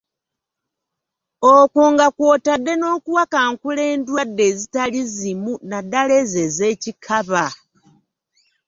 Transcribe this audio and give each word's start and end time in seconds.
Okwo 1.55 1.83
nga 1.93 2.07
kw'otadde 2.15 2.73
n'okuwakankula 2.77 3.81
endwadde 3.93 4.43
ezitali 4.51 5.01
zimu, 5.15 5.53
naddala 5.69 6.13
ezo 6.21 6.39
ez'ekikaba. 6.49 7.43